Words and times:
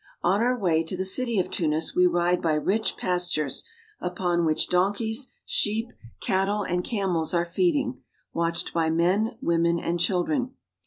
On 0.23 0.41
our 0.41 0.57
way 0.57 0.83
to 0.85 0.97
the 0.97 1.05
city 1.05 1.37
of 1.37 1.51
Tunis 1.51 1.93
we 1.93 2.07
ride 2.07 2.41
by 2.41 2.55
rich 2.55 2.97
pastures, 2.97 3.63
upon 3.99 4.45
which 4.45 4.67
donlceys, 4.67 5.27
sheep, 5.45 5.91
cattle, 6.19 6.63
and 6.63 6.83
camels 6.83 7.35
are 7.35 7.45
feeding, 7.45 8.01
watched 8.33 8.73
by 8.73 8.89
men, 8.89 9.37
women, 9.43 9.77
and 9.79 9.99
children. 9.99 10.55